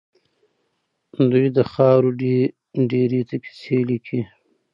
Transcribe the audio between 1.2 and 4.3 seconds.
دوی د خاورو ډېري ته کيسې ليکي.